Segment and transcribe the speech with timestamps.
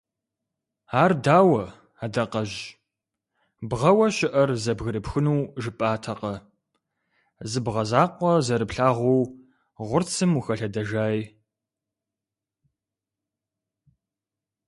[1.01, 1.63] Ар дауэ,
[2.03, 2.59] Адакъэжь,
[3.69, 6.33] бгъэуэ щыӀэр зэбгырыпхуну жыпӀатэкъэ,
[7.49, 9.23] зы бгъэ закъуэ зэрыплъагъуу
[9.87, 11.17] гъурцым ухэлъэдэжай?